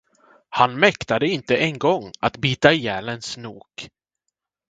Han 0.49 0.79
mäktade 0.79 1.27
inte 1.27 1.57
en 1.57 1.79
gång 1.79 2.11
att 2.19 2.37
bita 2.37 2.73
ihjäl 2.73 3.09
en 3.09 3.21
snok. 3.21 3.89